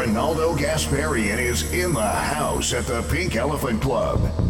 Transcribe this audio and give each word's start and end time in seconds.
Ronaldo 0.00 0.56
Gasparian 0.56 1.38
is 1.38 1.70
in 1.74 1.92
the 1.92 2.00
house 2.00 2.72
at 2.72 2.86
the 2.86 3.02
Pink 3.10 3.36
Elephant 3.36 3.82
Club. 3.82 4.49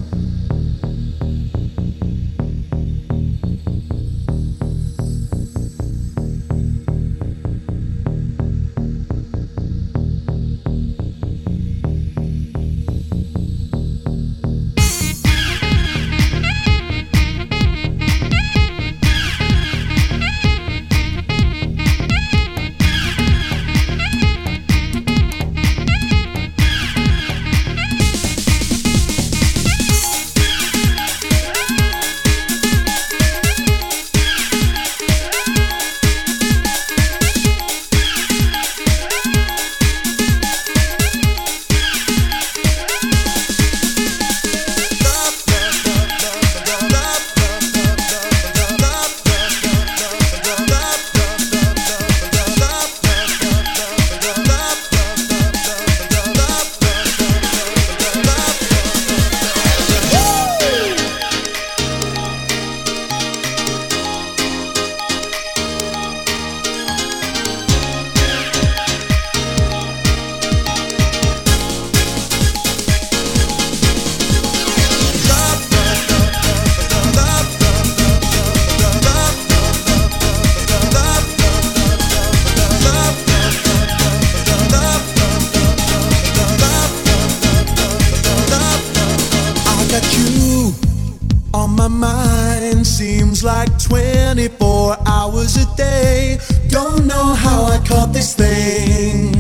my 91.81 91.89
mind 91.89 92.87
seems 92.87 93.43
like 93.43 93.71
24 93.79 94.99
hours 95.07 95.57
a 95.57 95.65
day. 95.77 96.39
Don't 96.69 97.07
know 97.07 97.33
how 97.45 97.65
I 97.65 97.79
caught 97.89 98.13
this 98.13 98.35
thing. 98.35 99.35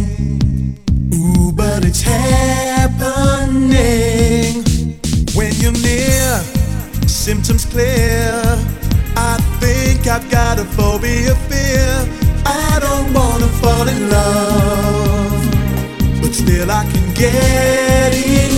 Ooh, 1.14 1.52
but 1.52 1.84
it's 1.84 2.00
happening. 2.00 2.94
When 5.34 5.52
you're 5.60 5.78
near, 5.90 6.42
symptoms 7.06 7.66
clear. 7.66 8.32
I 9.16 9.36
think 9.60 10.06
I've 10.06 10.30
got 10.30 10.58
a 10.58 10.64
phobia 10.76 11.34
fear. 11.50 12.08
I 12.46 12.78
don't 12.86 13.12
wanna 13.12 13.48
fall 13.60 13.86
in 13.86 14.08
love, 14.08 15.42
but 16.22 16.32
still 16.32 16.70
I 16.70 16.84
can 16.90 17.14
get 17.14 18.14
it. 18.14 18.49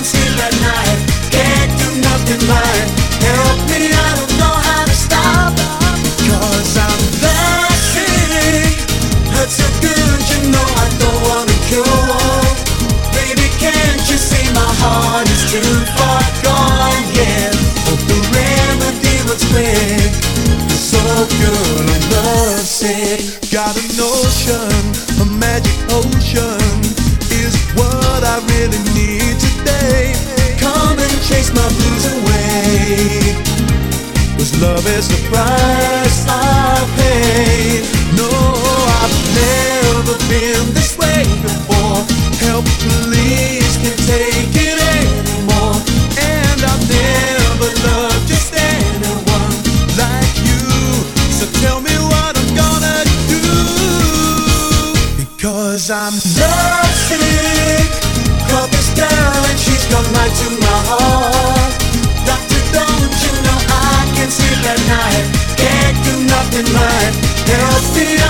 dancing 0.00 0.40
at 0.40 0.60
night. 0.62 0.99
Love 34.60 34.86
is 34.88 35.08
the 35.08 35.16
price. 35.30 36.26
I 36.28 36.59
in 66.60 66.72
mind. 66.74 67.14
They're 67.46 67.64
all 67.64 67.80
sitting 67.94 68.20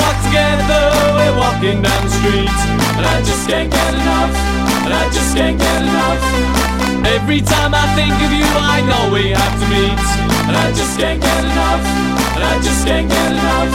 walk 0.00 0.16
together, 0.24 0.82
we're 1.16 1.36
walking 1.36 1.78
down 1.84 2.00
the 2.04 2.12
street. 2.20 2.58
And 2.96 3.04
I 3.04 3.18
just 3.22 3.44
can't 3.48 3.70
get 3.70 3.92
enough. 3.94 4.32
And 4.84 4.92
I 4.92 5.04
just 5.12 5.36
can't 5.36 5.58
get 5.58 5.78
enough. 5.84 6.20
Every 7.16 7.40
time 7.40 7.72
I 7.74 7.86
think 7.96 8.14
of 8.24 8.32
you, 8.32 8.48
I 8.76 8.80
know 8.88 9.12
we 9.12 9.30
have 9.36 9.56
to 9.60 9.66
meet. 9.68 10.04
And 10.48 10.56
I 10.56 10.68
just 10.72 10.98
can't 10.98 11.20
get 11.20 11.42
enough. 11.44 11.82
And 12.36 12.42
I 12.44 12.56
just 12.60 12.82
can't 12.86 13.08
get 13.08 13.28
enough. 13.32 13.70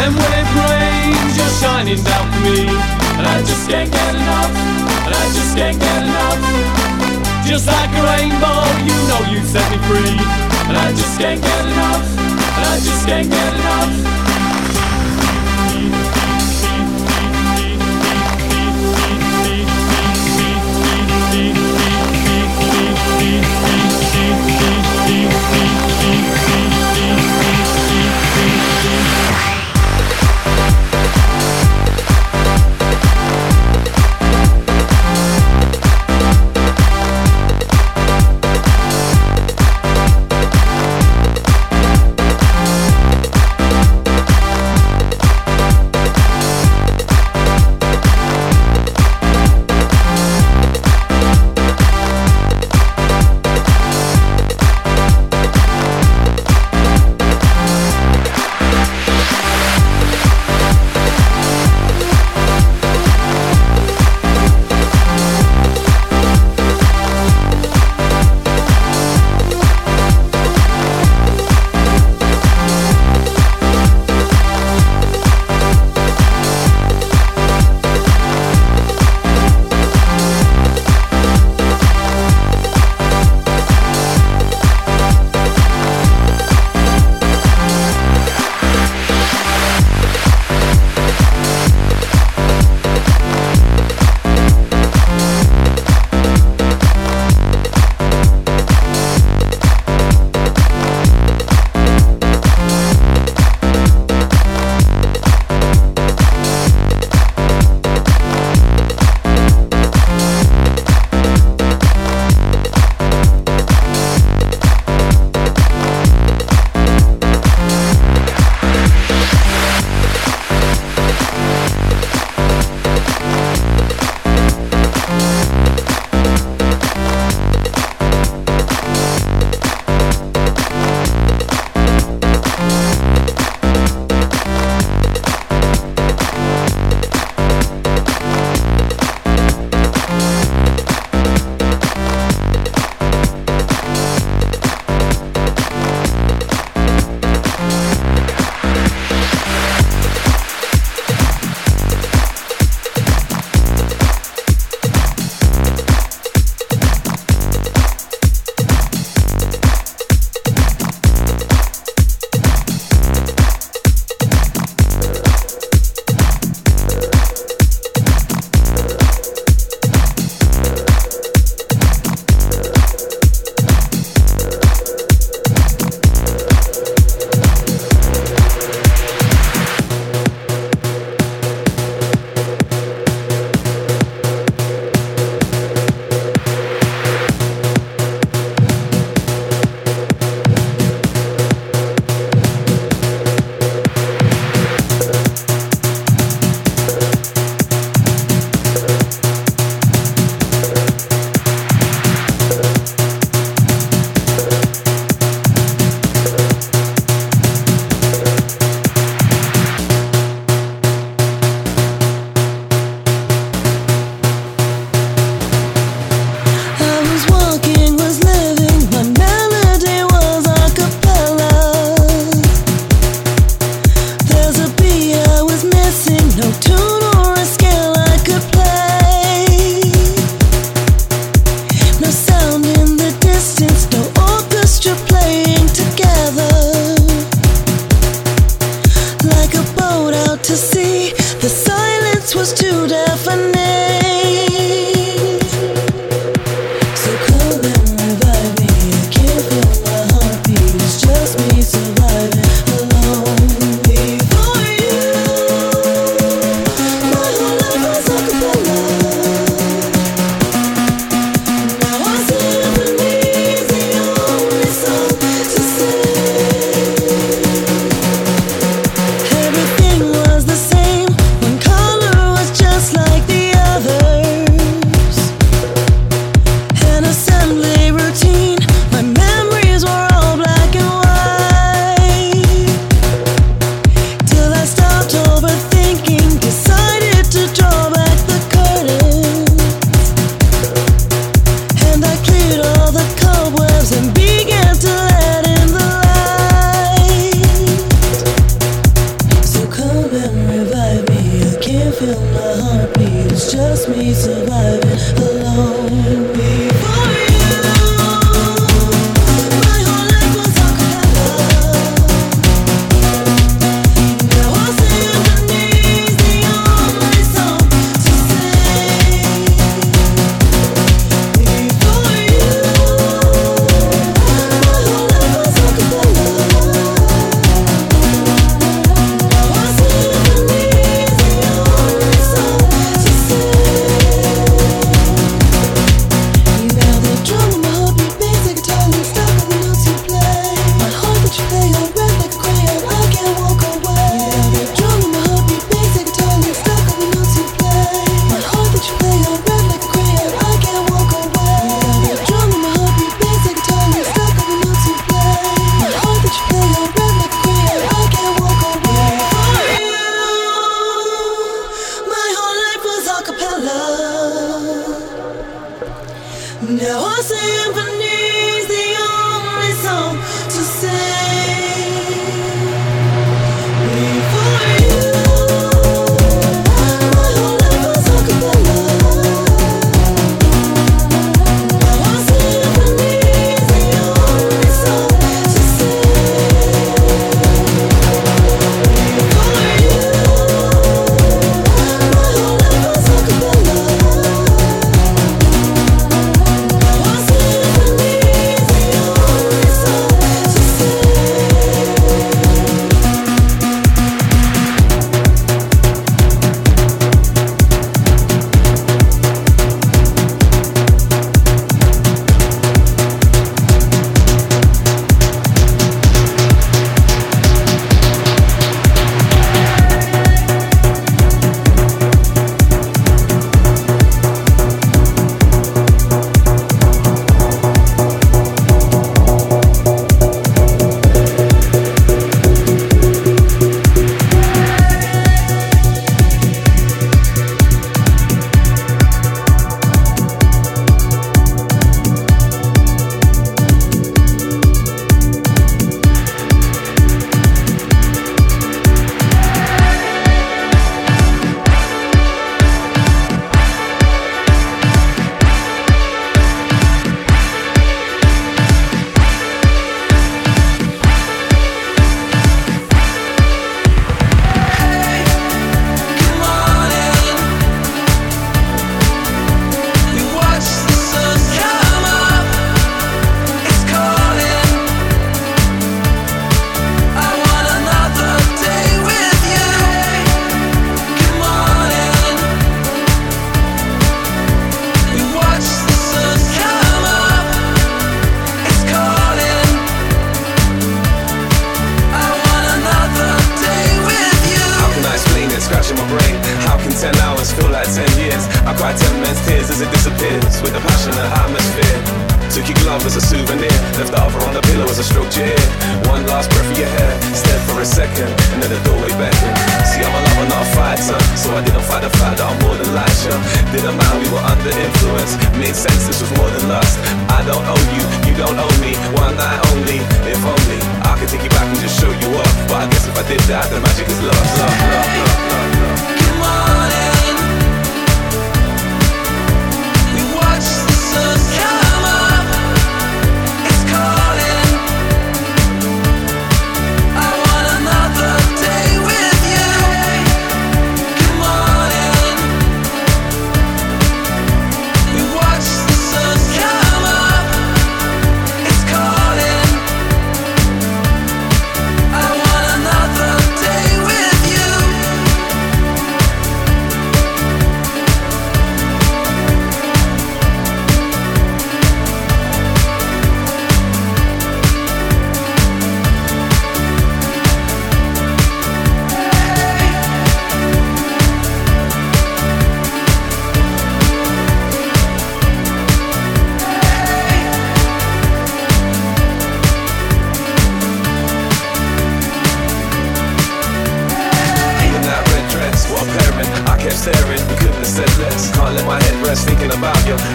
And 0.00 0.10
when 0.16 0.32
it 0.40 0.48
rains, 0.56 1.32
you're 1.36 1.56
shining 1.60 2.00
down 2.02 2.26
for 2.32 2.40
me. 2.48 2.60
And 3.18 3.26
I 3.26 3.38
just 3.44 3.68
can't 3.68 3.90
get 3.90 4.12
enough. 4.14 4.52
And 5.06 5.12
I 5.14 5.26
just 5.36 5.52
can't 5.56 5.78
get 5.78 6.00
enough. 6.08 6.40
Just 7.44 7.66
like 7.66 7.92
a 7.92 8.02
rainbow, 8.14 8.62
you 8.86 8.96
know 9.10 9.20
you 9.32 9.40
set 9.44 9.66
me 9.72 9.78
free. 9.88 10.16
And 10.68 10.76
I 10.76 10.88
just 10.92 11.18
can't 11.18 11.40
get 11.42 11.62
enough. 11.66 12.04
And 12.56 12.64
I 12.72 12.76
just 12.78 13.06
can't 13.06 13.28
get 13.28 13.50
enough. 13.54 14.19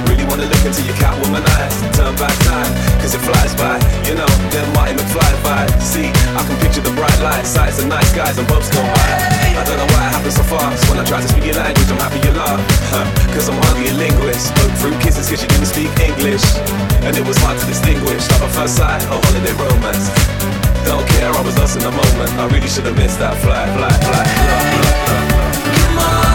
Really 0.10 0.26
wanna 0.26 0.46
look 0.46 0.64
into 0.66 0.84
your 0.84 0.96
catwoman 1.00 1.44
eyes. 1.58 1.76
Turn 1.96 2.16
back 2.20 2.36
time, 2.44 2.72
cause 3.02 3.16
it 3.16 3.24
flies 3.24 3.54
by. 3.56 3.80
You 4.08 4.16
know, 4.16 4.30
them 4.52 4.68
Marty 4.76 4.94
McFly 4.94 5.32
by. 5.44 5.66
See, 5.80 6.12
I 6.36 6.42
can 6.46 6.58
picture 6.60 6.82
the 6.82 6.94
bright 6.94 7.20
lights, 7.22 7.50
sights 7.50 7.80
and 7.80 7.90
nice 7.90 8.12
guys 8.14 8.38
and 8.38 8.48
bumps 8.48 8.70
go 8.70 8.82
by. 8.82 9.10
I 9.56 9.64
don't 9.64 9.80
know 9.80 9.90
why 9.96 10.08
it 10.08 10.12
happens 10.12 10.36
so 10.36 10.44
fast. 10.44 10.84
When 10.90 11.00
I 11.00 11.06
try 11.06 11.22
to 11.22 11.28
speak 11.28 11.46
your 11.46 11.56
language, 11.56 11.90
I'm 11.90 12.00
happy 12.00 12.20
you 12.22 12.34
laugh. 12.36 12.60
Cause 13.34 13.50
I'm 13.50 13.58
hardly 13.64 13.88
a 13.90 13.96
linguist. 13.96 14.52
Spoke 14.52 14.74
through 14.80 14.96
kisses 15.00 15.30
cause 15.30 15.42
you 15.42 15.48
didn't 15.48 15.72
speak 15.72 15.92
English. 16.00 16.44
And 17.08 17.16
it 17.16 17.26
was 17.26 17.38
hard 17.40 17.58
to 17.60 17.66
distinguish. 17.66 18.28
Love 18.36 18.44
at 18.44 18.52
first 18.52 18.78
sight, 18.78 19.02
a 19.08 19.16
holiday 19.16 19.56
romance. 19.56 20.12
Don't 20.86 21.08
care, 21.18 21.32
I 21.32 21.42
was 21.42 21.58
lost 21.58 21.78
in 21.78 21.84
the 21.84 21.92
moment. 21.92 22.32
I 22.38 22.46
really 22.52 22.68
should 22.68 22.86
have 22.86 22.98
missed 22.98 23.20
that 23.20 23.36
flight, 23.42 23.70
flight, 23.78 24.00
flight. 24.04 24.28
Love, 24.28 24.68
love, 24.76 25.00
love, 25.08 25.32
love. 25.34 25.56
Good 25.66 25.96
morning. 25.96 26.35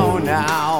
now. 0.00 0.79